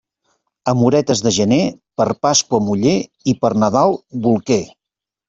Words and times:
Amoretes 0.71 1.19
de 1.25 1.33
gener, 1.35 1.59
per 2.01 2.07
Pasqua, 2.27 2.61
muller, 2.71 2.95
i 3.33 3.37
per 3.45 3.53
Nadal, 3.65 3.95
bolquer. 4.25 4.59